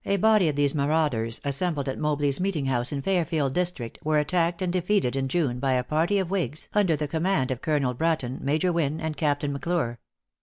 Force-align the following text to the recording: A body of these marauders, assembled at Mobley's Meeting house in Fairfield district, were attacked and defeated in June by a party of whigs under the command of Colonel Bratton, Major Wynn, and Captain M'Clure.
A 0.03 0.17
body 0.17 0.49
of 0.49 0.55
these 0.55 0.73
marauders, 0.73 1.39
assembled 1.45 1.87
at 1.87 1.99
Mobley's 1.99 2.39
Meeting 2.39 2.65
house 2.65 2.91
in 2.91 3.03
Fairfield 3.03 3.53
district, 3.53 3.99
were 4.03 4.17
attacked 4.17 4.63
and 4.63 4.73
defeated 4.73 5.15
in 5.15 5.27
June 5.27 5.59
by 5.59 5.73
a 5.73 5.83
party 5.83 6.17
of 6.17 6.31
whigs 6.31 6.69
under 6.73 6.95
the 6.95 7.07
command 7.07 7.51
of 7.51 7.61
Colonel 7.61 7.93
Bratton, 7.93 8.39
Major 8.41 8.73
Wynn, 8.73 8.99
and 8.99 9.15
Captain 9.15 9.53
M'Clure. 9.53 9.99